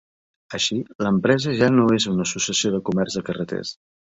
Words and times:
Així, 0.57 0.77
l'empresa 1.07 1.53
ja 1.61 1.69
no 1.75 1.85
és 1.99 2.09
una 2.15 2.27
associació 2.31 2.75
de 2.77 2.83
comerç 2.89 3.19
de 3.19 3.25
carreters. 3.29 3.79